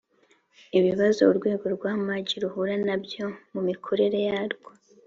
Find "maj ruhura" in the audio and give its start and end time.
2.05-2.73